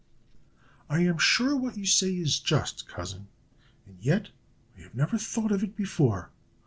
"I 0.89 1.01
am 1.01 1.19
sure 1.19 1.55
what 1.55 1.77
you 1.77 1.85
say 1.85 2.09
is 2.15 2.39
just, 2.39 2.87
cousin, 2.87 3.27
and 3.85 3.99
yet 4.01 4.29
I 4.75 4.81
have 4.81 4.95
never 4.95 5.19
thought 5.19 5.51
of 5.51 5.61
it 5.61 5.75
before. 5.75 6.31